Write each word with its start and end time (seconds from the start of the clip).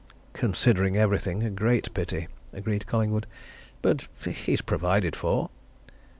"Considering 0.33 0.97
everything 0.97 1.43
a 1.43 1.51
great 1.51 1.93
pity," 1.93 2.27
agreed 2.53 2.87
Collingwood. 2.87 3.27
"But 3.83 4.07
he's 4.25 4.61
provided 4.61 5.15
for." 5.15 5.51